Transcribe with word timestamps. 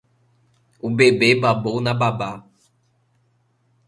O 0.85 0.89
bebê 0.97 1.29
babou 1.43 1.77
na 1.85 1.93
babá 2.01 2.31